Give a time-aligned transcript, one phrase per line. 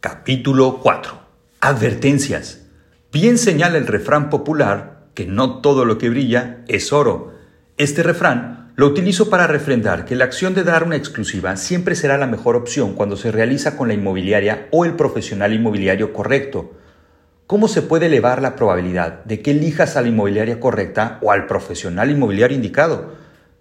[0.00, 1.12] Capítulo 4.
[1.60, 2.62] Advertencias.
[3.12, 7.34] Bien señala el refrán popular que no todo lo que brilla es oro.
[7.76, 12.16] Este refrán lo utilizo para refrendar que la acción de dar una exclusiva siempre será
[12.16, 16.72] la mejor opción cuando se realiza con la inmobiliaria o el profesional inmobiliario correcto.
[17.46, 21.44] ¿Cómo se puede elevar la probabilidad de que elijas a la inmobiliaria correcta o al
[21.44, 23.16] profesional inmobiliario indicado?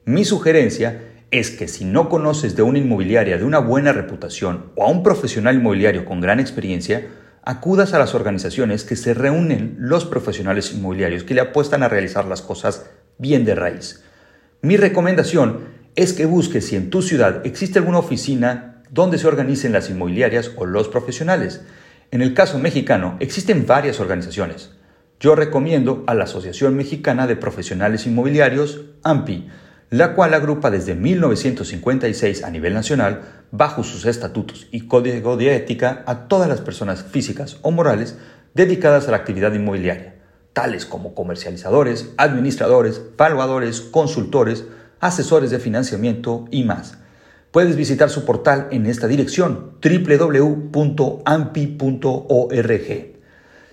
[0.06, 1.02] Mi sugerencia
[1.32, 5.04] es que si no conoces de una inmobiliaria de una buena reputación o a un
[5.04, 7.08] profesional inmobiliario con gran experiencia,
[7.44, 12.26] acudas a las organizaciones que se reúnen los profesionales inmobiliarios que le apuestan a realizar
[12.26, 14.04] las cosas bien de raíz.
[14.62, 19.72] Mi recomendación es que busques si en tu ciudad existe alguna oficina donde se organicen
[19.72, 21.62] las inmobiliarias o los profesionales.
[22.12, 24.72] En el caso mexicano existen varias organizaciones.
[25.20, 29.50] Yo recomiendo a la Asociación Mexicana de Profesionales Inmobiliarios, AMPI,
[29.90, 36.04] la cual agrupa desde 1956 a nivel nacional, bajo sus estatutos y código de ética,
[36.06, 38.18] a todas las personas físicas o morales
[38.54, 40.16] dedicadas a la actividad inmobiliaria,
[40.54, 44.66] tales como comercializadores, administradores, valuadores, consultores,
[45.00, 46.98] asesores de financiamiento y más.
[47.52, 50.70] Puedes visitar su portal en esta dirección www.ampi.org.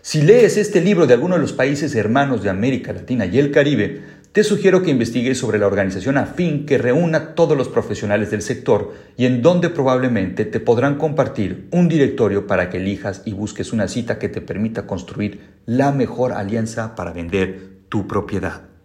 [0.00, 3.50] Si lees este libro de alguno de los países hermanos de América Latina y el
[3.50, 4.02] Caribe,
[4.36, 8.92] te sugiero que investigues sobre la organización afín que reúna todos los profesionales del sector
[9.16, 13.88] y en donde probablemente te podrán compartir un directorio para que elijas y busques una
[13.88, 18.75] cita que te permita construir la mejor alianza para vender tu propiedad.